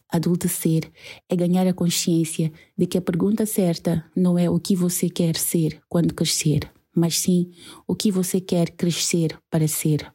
Adultecer 0.09 0.91
é 1.29 1.37
ganhar 1.37 1.67
a 1.67 1.73
consciência 1.73 2.53
de 2.77 2.87
que 2.87 2.99
a 2.99 3.03
pergunta 3.03 3.47
certa 3.47 4.05
não 4.15 4.39
é 4.39 4.51
o 4.51 4.59
que 4.59 4.75
você 4.75 5.09
quer 5.09 5.37
ser 5.37 5.81
quando 5.89 6.15
crescer, 6.15 6.71
mas 6.95 7.19
sim 7.19 7.51
o 7.87 7.95
que 7.95 8.11
você 8.11 8.41
quer 8.41 8.71
crescer 8.71 9.39
para 9.51 9.67
ser. 9.69 10.13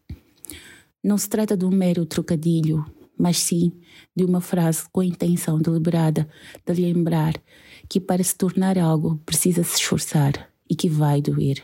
Não 1.04 1.18
se 1.18 1.30
trata 1.30 1.56
de 1.56 1.66
um 1.66 1.70
mero 1.70 2.06
trocadilho, 2.06 2.86
mas 3.18 3.38
sim 3.38 3.72
de 4.16 4.26
uma 4.26 4.42
frase 4.42 4.84
com 4.92 5.02
a 5.02 5.06
intenção 5.06 5.60
deliberada 5.60 6.28
de 6.66 6.74
lembrar 6.82 7.34
que 7.88 8.00
para 8.00 8.24
se 8.24 8.36
tornar 8.36 8.78
algo 8.78 9.18
precisa 9.26 9.64
se 9.64 9.76
esforçar 9.78 10.50
e 10.70 10.76
que 10.76 10.90
vai 10.90 11.22
doer. 11.22 11.64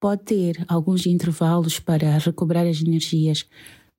Pode 0.00 0.22
ter 0.22 0.64
alguns 0.68 1.06
intervalos 1.06 1.80
para 1.80 2.18
recobrar 2.18 2.66
as 2.66 2.80
energias, 2.80 3.44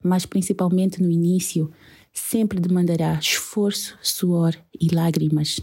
mas 0.01 0.25
principalmente 0.25 1.01
no 1.01 1.11
início 1.11 1.69
sempre 2.13 2.59
demandará 2.59 3.19
esforço, 3.21 3.97
suor 4.01 4.55
e 4.79 4.93
lágrimas. 4.93 5.59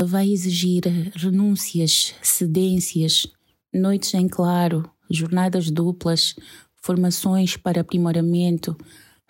Vai 0.00 0.30
exigir 0.30 0.82
renúncias, 1.16 2.14
cedências, 2.22 3.26
noites 3.72 4.12
em 4.14 4.28
claro, 4.28 4.90
jornadas 5.10 5.70
duplas, 5.70 6.34
formações 6.76 7.56
para 7.56 7.80
aprimoramento, 7.80 8.76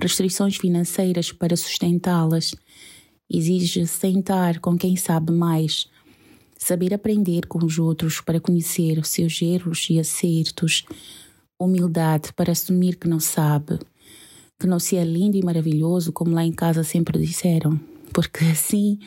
restrições 0.00 0.56
financeiras 0.56 1.32
para 1.32 1.56
sustentá-las. 1.56 2.54
Exige 3.28 3.86
sentar 3.86 4.58
com 4.58 4.76
quem 4.76 4.96
sabe 4.96 5.32
mais, 5.32 5.88
saber 6.58 6.92
aprender 6.92 7.46
com 7.46 7.64
os 7.64 7.78
outros 7.78 8.20
para 8.20 8.40
conhecer 8.40 8.98
os 8.98 9.08
seus 9.08 9.40
erros 9.40 9.86
e 9.90 9.98
acertos, 10.00 10.84
humildade 11.58 12.32
para 12.32 12.52
assumir 12.52 12.96
que 12.96 13.08
não 13.08 13.20
sabe, 13.20 13.78
que 14.58 14.66
não 14.66 14.78
se 14.78 14.96
é 14.96 15.04
lindo 15.04 15.36
e 15.36 15.44
maravilhoso 15.44 16.12
como 16.12 16.32
lá 16.32 16.44
em 16.44 16.52
casa 16.52 16.82
sempre 16.82 17.18
disseram, 17.18 17.78
porque 18.12 18.44
assim 18.50 18.98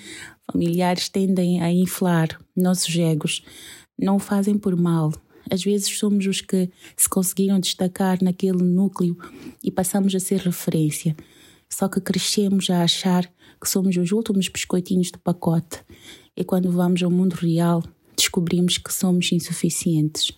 familiares 0.51 1.09
tendem 1.09 1.61
a 1.61 1.71
inflar 1.71 2.39
nossos 2.55 2.95
egos. 2.95 3.43
Não 3.97 4.17
o 4.17 4.19
fazem 4.19 4.57
por 4.57 4.75
mal. 4.75 5.11
Às 5.49 5.63
vezes 5.63 5.97
somos 5.97 6.25
os 6.25 6.41
que 6.41 6.69
se 6.95 7.09
conseguiram 7.09 7.59
destacar 7.59 8.23
naquele 8.23 8.63
núcleo 8.63 9.17
e 9.63 9.69
passamos 9.69 10.15
a 10.15 10.19
ser 10.19 10.39
referência. 10.39 11.15
Só 11.69 11.87
que 11.87 11.99
crescemos 11.99 12.69
a 12.69 12.83
achar 12.83 13.31
que 13.59 13.69
somos 13.69 13.97
os 13.97 14.11
últimos 14.11 14.47
biscoitinhos 14.47 15.11
do 15.11 15.19
pacote. 15.19 15.83
E 16.35 16.43
quando 16.43 16.71
vamos 16.71 17.01
ao 17.03 17.11
mundo 17.11 17.33
real, 17.33 17.83
descobrimos 18.15 18.77
que 18.77 18.93
somos 18.93 19.31
insuficientes. 19.31 20.31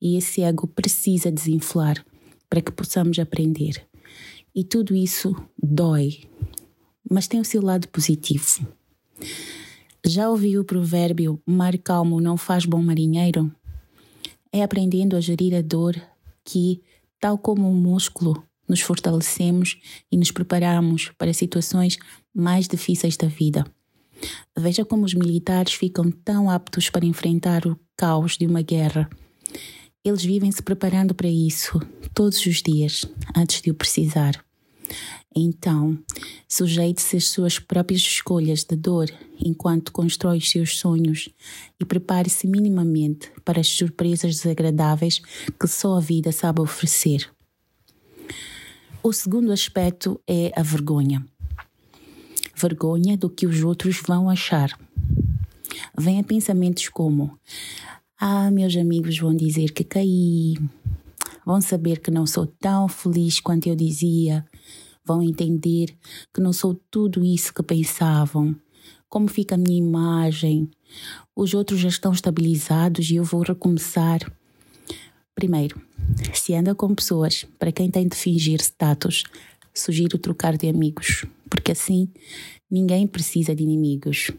E 0.00 0.16
esse 0.16 0.42
ego 0.42 0.66
precisa 0.66 1.30
desinflar 1.30 2.04
para 2.48 2.60
que 2.60 2.70
possamos 2.70 3.18
aprender. 3.18 3.86
E 4.54 4.62
tudo 4.62 4.94
isso 4.94 5.34
dói, 5.60 6.20
mas 7.10 7.26
tem 7.26 7.40
o 7.40 7.44
seu 7.44 7.62
lado 7.62 7.88
positivo. 7.88 8.66
Já 10.04 10.28
ouviu 10.28 10.62
o 10.62 10.64
provérbio 10.64 11.40
mar 11.46 11.78
calmo 11.78 12.20
não 12.20 12.36
faz 12.36 12.64
bom 12.64 12.82
marinheiro? 12.82 13.54
É 14.52 14.62
aprendendo 14.62 15.16
a 15.16 15.20
gerir 15.20 15.54
a 15.54 15.62
dor 15.62 15.94
que, 16.44 16.82
tal 17.20 17.38
como 17.38 17.70
um 17.70 17.74
músculo, 17.74 18.42
nos 18.68 18.80
fortalecemos 18.80 19.80
e 20.10 20.16
nos 20.16 20.32
preparamos 20.32 21.12
para 21.16 21.32
situações 21.32 21.98
mais 22.34 22.66
difíceis 22.66 23.16
da 23.16 23.28
vida. 23.28 23.64
Veja 24.58 24.84
como 24.84 25.04
os 25.04 25.14
militares 25.14 25.74
ficam 25.74 26.10
tão 26.10 26.50
aptos 26.50 26.90
para 26.90 27.06
enfrentar 27.06 27.64
o 27.64 27.78
caos 27.96 28.36
de 28.36 28.44
uma 28.44 28.60
guerra. 28.60 29.08
Eles 30.04 30.24
vivem 30.24 30.50
se 30.50 30.62
preparando 30.62 31.14
para 31.14 31.28
isso 31.28 31.80
todos 32.12 32.44
os 32.44 32.60
dias, 32.60 33.04
antes 33.36 33.62
de 33.62 33.70
o 33.70 33.74
precisar. 33.74 34.44
Então, 35.34 35.98
sujeite-se 36.46 37.16
às 37.16 37.28
suas 37.28 37.58
próprias 37.58 38.02
escolhas 38.02 38.64
de 38.64 38.76
dor 38.76 39.08
enquanto 39.38 39.92
constrói 39.92 40.38
os 40.38 40.50
seus 40.50 40.78
sonhos 40.78 41.28
e 41.80 41.84
prepare-se 41.84 42.46
minimamente 42.46 43.30
para 43.44 43.60
as 43.60 43.68
surpresas 43.68 44.36
desagradáveis 44.36 45.20
que 45.58 45.66
só 45.66 45.96
a 45.96 46.00
vida 46.00 46.32
sabe 46.32 46.60
oferecer. 46.60 47.30
O 49.02 49.12
segundo 49.12 49.50
aspecto 49.50 50.20
é 50.28 50.52
a 50.54 50.62
vergonha. 50.62 51.26
Vergonha 52.54 53.16
do 53.16 53.28
que 53.28 53.46
os 53.46 53.64
outros 53.64 54.00
vão 54.06 54.30
achar. 54.30 54.78
Venha 55.98 56.22
pensamentos 56.22 56.88
como: 56.88 57.36
ah, 58.20 58.50
meus 58.50 58.76
amigos 58.76 59.18
vão 59.18 59.34
dizer 59.34 59.72
que 59.72 59.82
caí, 59.82 60.54
vão 61.44 61.60
saber 61.60 61.98
que 61.98 62.10
não 62.10 62.26
sou 62.26 62.46
tão 62.46 62.86
feliz 62.86 63.40
quanto 63.40 63.68
eu 63.68 63.74
dizia, 63.74 64.44
vão 65.04 65.22
entender 65.22 65.94
que 66.32 66.40
não 66.40 66.52
sou 66.52 66.74
tudo 66.90 67.24
isso 67.24 67.52
que 67.52 67.62
pensavam, 67.62 68.56
como 69.12 69.28
fica 69.28 69.56
a 69.56 69.58
minha 69.58 69.78
imagem, 69.78 70.70
os 71.36 71.52
outros 71.52 71.80
já 71.80 71.88
estão 71.88 72.12
estabilizados 72.12 73.10
e 73.10 73.16
eu 73.16 73.24
vou 73.24 73.42
recomeçar. 73.42 74.20
Primeiro, 75.34 75.80
se 76.32 76.54
anda 76.54 76.74
com 76.74 76.94
pessoas 76.94 77.44
para 77.58 77.70
quem 77.70 77.90
tem 77.90 78.08
de 78.08 78.16
fingir 78.16 78.60
status, 78.62 79.24
sugiro 79.74 80.16
trocar 80.16 80.56
de 80.56 80.66
amigos, 80.66 81.26
porque 81.50 81.72
assim 81.72 82.08
ninguém 82.70 83.06
precisa 83.06 83.54
de 83.54 83.62
inimigos. 83.62 84.30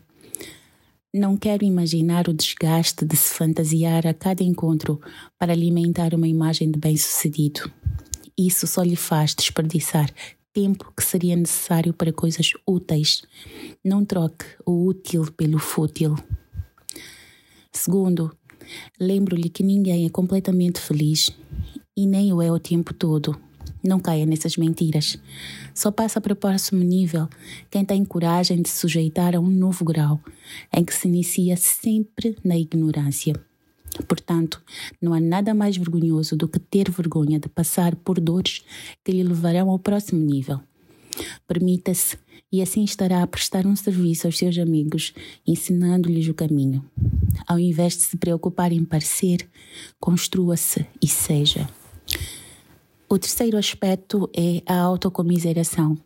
Não 1.13 1.37
quero 1.37 1.63
imaginar 1.63 2.27
o 2.27 2.33
desgaste 2.33 3.05
de 3.05 3.15
se 3.15 3.35
fantasiar 3.35 4.07
a 4.07 4.13
cada 4.15 4.43
encontro 4.43 4.99
para 5.37 5.53
alimentar 5.53 6.15
uma 6.15 6.27
imagem 6.27 6.71
de 6.71 6.79
bem-sucedido. 6.79 7.71
Isso 8.35 8.65
só 8.65 8.81
lhe 8.81 8.95
faz 8.95 9.35
desperdiçar 9.35 10.11
tempo 10.53 10.93
que 10.95 11.03
seria 11.03 11.35
necessário 11.35 11.93
para 11.93 12.13
coisas 12.13 12.51
úteis. 12.65 13.23
Não 13.83 14.05
troque 14.05 14.45
o 14.65 14.85
útil 14.85 15.31
pelo 15.31 15.57
fútil. 15.57 16.15
Segundo, 17.71 18.31
lembro-lhe 18.99 19.49
que 19.49 19.63
ninguém 19.63 20.05
é 20.05 20.09
completamente 20.09 20.79
feliz 20.79 21.31
e 21.97 22.05
nem 22.05 22.31
o 22.31 22.41
é 22.41 22.51
o 22.51 22.59
tempo 22.59 22.93
todo. 22.93 23.35
Não 23.83 23.99
caia 23.99 24.25
nessas 24.25 24.55
mentiras. 24.55 25.17
Só 25.75 25.91
passa 25.91 26.21
para 26.21 26.31
o 26.31 26.37
próximo 26.37 26.81
nível 26.83 27.27
quem 27.69 27.83
tem 27.83 28.05
coragem 28.05 28.61
de 28.61 28.69
se 28.69 28.79
sujeitar 28.79 29.35
a 29.35 29.39
um 29.39 29.49
novo 29.49 29.83
grau, 29.83 30.21
em 30.71 30.85
que 30.85 30.93
se 30.93 31.07
inicia 31.07 31.57
sempre 31.57 32.37
na 32.43 32.57
ignorância. 32.57 33.33
Portanto, 34.01 34.61
não 35.01 35.13
há 35.13 35.19
nada 35.19 35.53
mais 35.53 35.77
vergonhoso 35.77 36.35
do 36.35 36.47
que 36.47 36.59
ter 36.59 36.89
vergonha 36.89 37.39
de 37.39 37.47
passar 37.47 37.95
por 37.95 38.19
dores 38.19 38.63
que 39.03 39.11
lhe 39.11 39.23
levarão 39.23 39.69
ao 39.69 39.77
próximo 39.77 40.19
nível. 40.19 40.59
Permita-se 41.47 42.17
e 42.51 42.61
assim 42.61 42.83
estará 42.83 43.23
a 43.23 43.27
prestar 43.27 43.65
um 43.65 43.75
serviço 43.75 44.27
aos 44.27 44.37
seus 44.37 44.57
amigos, 44.57 45.13
ensinando-lhes 45.45 46.27
o 46.27 46.33
caminho. 46.33 46.83
Ao 47.47 47.59
invés 47.59 47.97
de 47.97 48.03
se 48.03 48.17
preocupar 48.17 48.71
em 48.71 48.85
parecer, 48.85 49.47
construa-se 49.99 50.85
e 51.01 51.07
seja. 51.07 51.67
O 53.09 53.17
terceiro 53.17 53.57
aspecto 53.57 54.29
é 54.35 54.61
a 54.65 54.79
autocomiseração. 54.79 55.97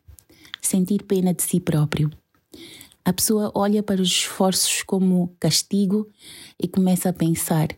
Sentir 0.61 1.03
pena 1.03 1.33
de 1.33 1.43
si 1.43 1.59
próprio. 1.59 2.11
A 3.07 3.13
pessoa 3.13 3.53
olha 3.55 3.81
para 3.81 4.01
os 4.01 4.09
esforços 4.09 4.83
como 4.83 5.33
castigo 5.39 6.09
e 6.61 6.67
começa 6.67 7.07
a 7.07 7.13
pensar: 7.13 7.69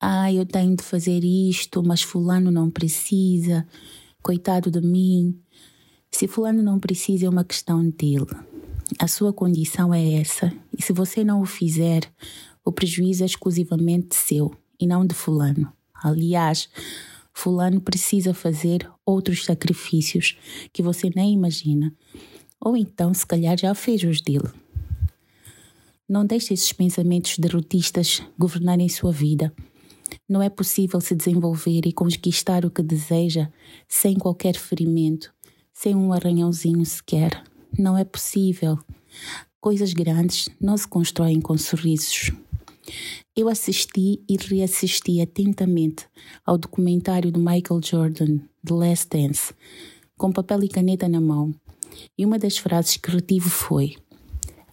ah, 0.00 0.32
eu 0.32 0.44
tenho 0.44 0.74
de 0.74 0.82
fazer 0.82 1.22
isto, 1.22 1.84
mas 1.84 2.02
Fulano 2.02 2.50
não 2.50 2.68
precisa, 2.68 3.64
coitado 4.20 4.68
de 4.68 4.80
mim. 4.80 5.40
Se 6.10 6.26
Fulano 6.26 6.64
não 6.64 6.80
precisa, 6.80 7.26
é 7.26 7.28
uma 7.28 7.44
questão 7.44 7.88
dele. 7.90 8.26
A 8.98 9.06
sua 9.06 9.32
condição 9.32 9.94
é 9.94 10.14
essa, 10.14 10.52
e 10.76 10.82
se 10.82 10.92
você 10.92 11.22
não 11.22 11.42
o 11.42 11.46
fizer, 11.46 12.12
o 12.64 12.72
prejuízo 12.72 13.22
é 13.22 13.26
exclusivamente 13.26 14.16
seu 14.16 14.52
e 14.80 14.84
não 14.84 15.06
de 15.06 15.14
Fulano. 15.14 15.72
Aliás, 15.94 16.68
Fulano 17.32 17.80
precisa 17.80 18.34
fazer 18.34 18.90
outros 19.04 19.44
sacrifícios 19.44 20.36
que 20.72 20.82
você 20.82 21.08
nem 21.14 21.32
imagina. 21.34 21.94
Ou 22.60 22.76
então, 22.76 23.12
se 23.12 23.26
calhar, 23.26 23.58
já 23.58 23.74
fez 23.74 24.02
os 24.02 24.20
dele. 24.20 24.48
Não 26.08 26.24
deixe 26.24 26.54
esses 26.54 26.72
pensamentos 26.72 27.38
derrotistas 27.38 28.22
governarem 28.38 28.88
sua 28.88 29.10
vida. 29.10 29.52
Não 30.28 30.40
é 30.40 30.48
possível 30.48 31.00
se 31.00 31.14
desenvolver 31.14 31.82
e 31.84 31.92
conquistar 31.92 32.64
o 32.64 32.70
que 32.70 32.82
deseja 32.82 33.48
sem 33.88 34.14
qualquer 34.14 34.56
ferimento, 34.56 35.32
sem 35.72 35.94
um 35.96 36.12
arranhãozinho 36.12 36.84
sequer. 36.86 37.42
Não 37.76 37.98
é 37.98 38.04
possível. 38.04 38.78
Coisas 39.60 39.92
grandes 39.92 40.48
não 40.60 40.76
se 40.76 40.86
constroem 40.86 41.40
com 41.40 41.58
sorrisos. 41.58 42.30
Eu 43.34 43.48
assisti 43.48 44.22
e 44.28 44.36
reassisti 44.36 45.20
atentamente 45.20 46.06
ao 46.44 46.56
documentário 46.56 47.32
do 47.32 47.40
Michael 47.40 47.80
Jordan, 47.82 48.38
The 48.64 48.74
Last 48.74 49.08
Dance, 49.08 49.52
com 50.16 50.32
papel 50.32 50.62
e 50.62 50.68
caneta 50.68 51.08
na 51.08 51.20
mão, 51.20 51.52
e 52.16 52.24
uma 52.24 52.38
das 52.38 52.58
frases 52.58 52.96
que 52.96 53.10
retive 53.10 53.48
foi: 53.48 53.96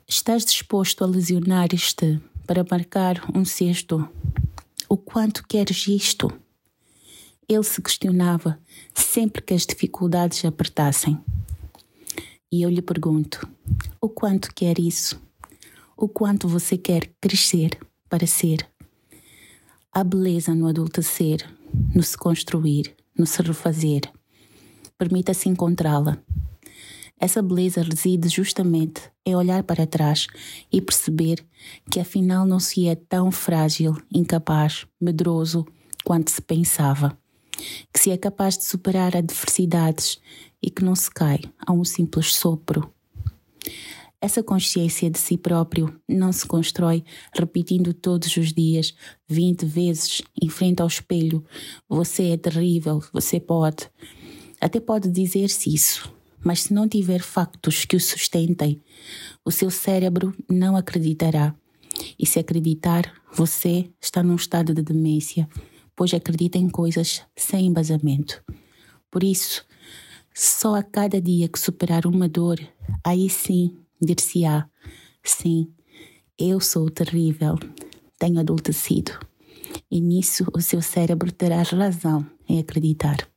Estás 0.07 0.45
disposto 0.45 1.03
a 1.03 1.07
lesionar-te 1.07 2.21
para 2.45 2.65
marcar 2.69 3.23
um 3.35 3.43
cesto? 3.45 4.07
O 4.89 4.97
quanto 4.97 5.47
queres 5.47 5.87
isto? 5.87 6.31
Ele 7.47 7.63
se 7.63 7.81
questionava 7.81 8.59
sempre 8.93 9.41
que 9.41 9.53
as 9.53 9.65
dificuldades 9.65 10.43
apertassem. 10.45 11.19
E 12.51 12.61
eu 12.61 12.69
lhe 12.69 12.81
pergunto: 12.81 13.47
o 13.99 14.09
quanto 14.09 14.53
quer 14.53 14.79
isso? 14.79 15.19
O 15.97 16.07
quanto 16.07 16.47
você 16.47 16.77
quer 16.77 17.09
crescer 17.19 17.77
para 18.09 18.27
ser? 18.27 18.67
Há 19.91 20.03
beleza 20.03 20.53
no 20.53 20.67
adultecer, 20.67 21.47
no 21.95 22.03
se 22.03 22.17
construir, 22.17 22.95
no 23.17 23.25
se 23.25 23.41
refazer. 23.41 24.01
Permita-se 24.97 25.49
encontrá-la. 25.49 26.17
Essa 27.19 27.41
beleza 27.41 27.81
reside 27.81 28.27
justamente 28.27 29.01
em 29.25 29.35
olhar 29.35 29.63
para 29.63 29.87
trás 29.87 30.27
e 30.71 30.81
perceber 30.81 31.45
que 31.89 31.99
afinal 31.99 32.45
não 32.45 32.59
se 32.59 32.87
é 32.87 32.95
tão 32.95 33.31
frágil, 33.31 33.95
incapaz, 34.13 34.85
medroso 34.99 35.65
quanto 36.03 36.31
se 36.31 36.41
pensava. 36.41 37.17
Que 37.93 37.99
se 37.99 38.11
é 38.11 38.17
capaz 38.17 38.57
de 38.57 38.65
superar 38.65 39.15
adversidades 39.15 40.19
e 40.61 40.69
que 40.69 40.83
não 40.83 40.95
se 40.95 41.09
cai 41.09 41.39
a 41.65 41.71
um 41.71 41.85
simples 41.85 42.33
sopro. 42.33 42.91
Essa 44.23 44.41
consciência 44.41 45.09
de 45.09 45.19
si 45.19 45.37
próprio 45.37 45.99
não 46.07 46.31
se 46.31 46.47
constrói 46.47 47.03
repetindo 47.33 47.93
todos 47.93 48.37
os 48.37 48.53
dias, 48.53 48.95
20 49.27 49.65
vezes, 49.65 50.21
em 50.41 50.47
frente 50.47 50.81
ao 50.81 50.87
espelho: 50.87 51.43
Você 51.89 52.29
é 52.29 52.37
terrível, 52.37 53.03
você 53.11 53.37
pode. 53.37 53.89
Até 54.61 54.79
pode 54.79 55.11
dizer-se 55.11 55.73
isso, 55.73 56.09
mas 56.43 56.63
se 56.63 56.73
não 56.73 56.87
tiver 56.87 57.21
factos 57.21 57.85
que 57.85 57.95
o 57.95 57.99
sustentem, 57.99 58.81
o 59.45 59.51
seu 59.51 59.69
cérebro 59.69 60.35
não 60.49 60.75
acreditará. 60.75 61.55
E 62.17 62.25
se 62.25 62.39
acreditar, 62.39 63.13
você 63.31 63.89
está 64.01 64.23
num 64.23 64.35
estado 64.35 64.73
de 64.73 64.81
demência, 64.81 65.47
pois 65.95 66.13
acredita 66.13 66.57
em 66.57 66.69
coisas 66.69 67.21
sem 67.35 67.67
embasamento. 67.67 68.43
Por 69.11 69.23
isso, 69.23 69.65
só 70.33 70.75
a 70.75 70.83
cada 70.83 71.21
dia 71.21 71.47
que 71.47 71.59
superar 71.59 72.05
uma 72.05 72.27
dor, 72.27 72.59
aí 73.03 73.29
sim 73.29 73.77
dir-se-á: 74.01 74.67
sim, 75.23 75.71
eu 76.37 76.59
sou 76.59 76.89
terrível, 76.89 77.57
tenho 78.17 78.39
adultecido. 78.39 79.11
E 79.89 80.01
nisso 80.01 80.45
o 80.53 80.61
seu 80.61 80.81
cérebro 80.81 81.31
terá 81.31 81.61
razão 81.61 82.25
em 82.49 82.59
acreditar. 82.59 83.32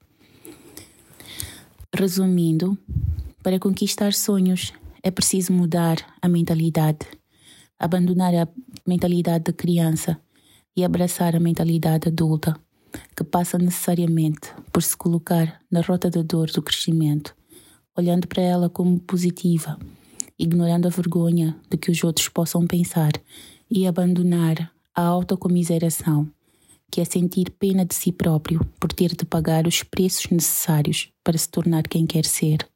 Resumindo, 1.98 2.76
para 3.42 3.58
conquistar 3.58 4.12
sonhos 4.12 4.70
é 5.02 5.10
preciso 5.10 5.50
mudar 5.50 5.96
a 6.20 6.28
mentalidade, 6.28 7.06
abandonar 7.78 8.34
a 8.34 8.46
mentalidade 8.86 9.44
de 9.44 9.52
criança 9.54 10.20
e 10.76 10.84
abraçar 10.84 11.34
a 11.34 11.40
mentalidade 11.40 12.08
adulta 12.08 12.54
que 13.16 13.24
passa 13.24 13.56
necessariamente 13.56 14.52
por 14.70 14.82
se 14.82 14.94
colocar 14.94 15.58
na 15.70 15.80
rota 15.80 16.10
da 16.10 16.20
dor 16.20 16.50
do 16.50 16.60
crescimento, 16.60 17.34
olhando 17.96 18.28
para 18.28 18.42
ela 18.42 18.68
como 18.68 19.00
positiva, 19.00 19.78
ignorando 20.38 20.88
a 20.88 20.90
vergonha 20.90 21.58
de 21.70 21.78
que 21.78 21.90
os 21.90 22.04
outros 22.04 22.28
possam 22.28 22.66
pensar 22.66 23.12
e 23.70 23.86
abandonar 23.86 24.70
a 24.94 25.00
autocomiseração, 25.00 26.30
que 26.90 27.00
é 27.00 27.04
sentir 27.04 27.50
pena 27.50 27.84
de 27.84 27.94
si 27.94 28.12
próprio 28.12 28.64
por 28.80 28.92
ter 28.92 29.14
de 29.14 29.24
pagar 29.24 29.66
os 29.66 29.82
preços 29.82 30.30
necessários 30.30 31.10
para 31.22 31.36
se 31.36 31.48
tornar 31.48 31.88
quem 31.88 32.06
quer 32.06 32.24
ser. 32.24 32.66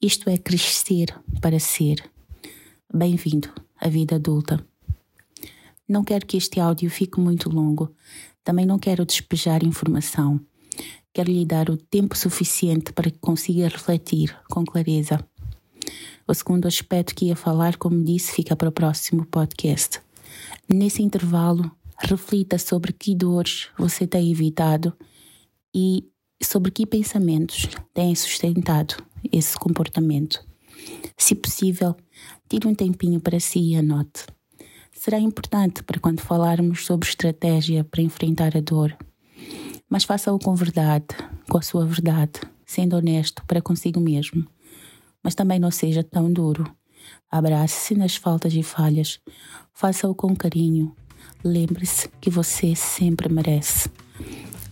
Isto 0.00 0.30
é 0.30 0.38
crescer 0.38 1.14
para 1.40 1.58
ser. 1.58 2.02
Bem-vindo 2.92 3.52
à 3.80 3.88
vida 3.88 4.16
adulta. 4.16 4.64
Não 5.88 6.04
quero 6.04 6.26
que 6.26 6.36
este 6.36 6.60
áudio 6.60 6.90
fique 6.90 7.18
muito 7.18 7.48
longo, 7.48 7.94
também 8.44 8.66
não 8.66 8.78
quero 8.78 9.04
despejar 9.04 9.64
informação. 9.64 10.40
Quero 11.12 11.32
lhe 11.32 11.44
dar 11.44 11.70
o 11.70 11.76
tempo 11.76 12.16
suficiente 12.16 12.92
para 12.92 13.10
que 13.10 13.18
consiga 13.18 13.68
refletir 13.68 14.36
com 14.48 14.64
clareza. 14.64 15.18
O 16.26 16.34
segundo 16.34 16.68
aspecto 16.68 17.14
que 17.14 17.26
ia 17.26 17.36
falar, 17.36 17.76
como 17.76 18.04
disse, 18.04 18.32
fica 18.32 18.54
para 18.54 18.68
o 18.68 18.72
próximo 18.72 19.24
podcast. 19.26 20.00
Nesse 20.68 21.02
intervalo, 21.02 21.70
reflita 21.98 22.58
sobre 22.58 22.92
que 22.92 23.14
dores 23.14 23.68
você 23.78 24.06
tem 24.06 24.30
evitado 24.30 24.96
e 25.74 26.04
sobre 26.42 26.70
que 26.70 26.86
pensamentos 26.86 27.68
têm 27.92 28.14
sustentado 28.14 29.02
esse 29.32 29.58
comportamento. 29.58 30.42
Se 31.16 31.34
possível, 31.34 31.96
tire 32.48 32.68
um 32.68 32.74
tempinho 32.74 33.20
para 33.20 33.40
si 33.40 33.72
e 33.72 33.76
anote 33.76 34.26
será 34.98 35.18
importante 35.18 35.82
para 35.84 36.00
quando 36.00 36.20
falarmos 36.20 36.84
sobre 36.84 37.08
estratégia 37.08 37.84
para 37.84 38.02
enfrentar 38.02 38.56
a 38.56 38.60
dor. 38.60 38.96
Mas 39.88 40.02
faça-o 40.02 40.38
com 40.38 40.54
verdade, 40.56 41.06
com 41.48 41.56
a 41.56 41.62
sua 41.62 41.86
verdade, 41.86 42.40
sendo 42.66 42.96
honesto 42.96 43.44
para 43.46 43.62
consigo 43.62 44.00
mesmo. 44.00 44.44
Mas 45.22 45.36
também 45.36 45.58
não 45.58 45.70
seja 45.70 46.02
tão 46.02 46.30
duro. 46.32 46.68
Abrace-se 47.30 47.94
nas 47.94 48.16
faltas 48.16 48.52
e 48.54 48.62
falhas. 48.62 49.20
Faça-o 49.72 50.14
com 50.14 50.34
carinho. 50.34 50.94
Lembre-se 51.44 52.08
que 52.20 52.30
você 52.30 52.74
sempre 52.74 53.32
merece. 53.32 53.88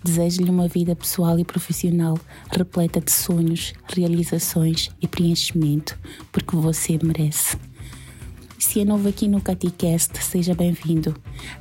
Desejo-lhe 0.03 0.51
uma 0.51 0.67
vida 0.67 0.97
pessoal 0.97 1.39
e 1.39 1.45
profissional 1.45 2.19
repleta 2.51 3.01
de 3.01 3.11
sonhos, 3.11 3.73
realizações 3.93 4.91
e 5.01 5.07
preenchimento, 5.07 5.99
porque 6.33 6.57
você 6.57 6.99
merece. 7.03 7.57
Se 8.59 8.81
é 8.81 8.85
novo 8.85 9.09
aqui 9.09 9.29
no 9.29 9.41
CatiCast, 9.41 10.23
seja 10.23 10.55
bem-vindo. 10.55 11.15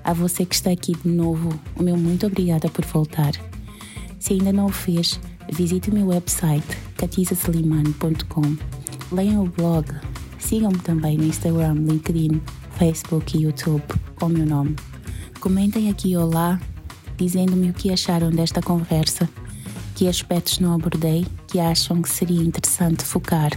A 0.04 0.12
você 0.12 0.46
que 0.46 0.56
está 0.56 0.72
aqui 0.72 0.94
de 0.96 1.08
novo, 1.08 1.50
o 1.76 1.84
meu 1.84 1.98
muito 1.98 2.26
obrigada 2.26 2.68
por 2.70 2.84
voltar. 2.86 3.34
Se 4.20 4.34
ainda 4.34 4.52
não 4.52 4.66
o 4.66 4.72
fez, 4.72 5.20
visite 5.52 5.92
o 5.92 5.94
meu 5.94 6.08
website 6.08 6.66
catizasliman.com. 6.98 8.58
Leiam 9.12 9.44
o 9.44 9.50
blog. 9.50 9.86
Sigam-me 10.40 10.80
também 10.80 11.18
no 11.18 11.26
Instagram, 11.26 11.74
LinkedIn, 11.74 12.42
Facebook 12.78 13.38
e 13.38 13.44
YouTube 13.44 13.84
com 14.16 14.26
o 14.26 14.30
meu 14.30 14.46
nome. 14.46 14.76
Comentem 15.46 15.92
aqui 15.92 16.18
olá, 16.18 16.60
dizendo-me 17.16 17.70
o 17.70 17.74
que 17.74 17.94
acharam 17.94 18.32
desta 18.32 18.64
conversa, 18.64 19.30
que 19.94 20.08
aspectos 20.08 20.58
não 20.58 20.74
abordei 20.74 21.24
que 21.46 21.60
acham 21.60 22.02
que 22.02 22.10
seria 22.10 22.42
interessante 22.42 23.04
focar 23.04 23.52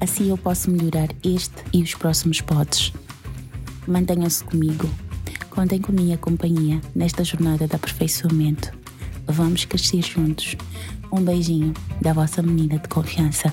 Assim 0.00 0.28
eu 0.28 0.38
posso 0.38 0.70
melhorar 0.70 1.08
este 1.24 1.64
e 1.72 1.82
os 1.82 1.96
próximos 1.96 2.40
pods. 2.40 2.92
Mantenham-se 3.88 4.44
comigo. 4.44 4.88
Contem 5.50 5.80
com 5.80 5.90
minha 5.90 6.16
companhia 6.16 6.80
nesta 6.94 7.24
jornada 7.24 7.66
de 7.66 7.74
aperfeiçoamento. 7.74 8.70
Vamos 9.26 9.64
crescer 9.64 10.02
juntos. 10.02 10.54
Um 11.12 11.24
beijinho 11.24 11.74
da 12.00 12.12
vossa 12.12 12.40
menina 12.40 12.78
de 12.78 12.86
confiança. 12.86 13.52